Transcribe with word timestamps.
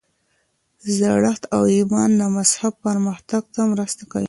زړښت 0.95 1.43
او 1.55 1.61
ایمان 1.75 2.09
د 2.19 2.21
مذهب 2.37 2.73
پرمختګ 2.85 3.43
ته 3.53 3.61
مرسته 3.71 4.03
کوي. 4.11 4.19